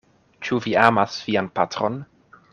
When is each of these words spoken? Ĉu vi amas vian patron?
Ĉu 0.47 0.57
vi 0.63 0.73
amas 0.85 1.19
vian 1.27 1.51
patron? 1.61 2.03